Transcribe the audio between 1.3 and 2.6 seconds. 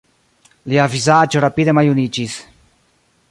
rapide maljuniĝis.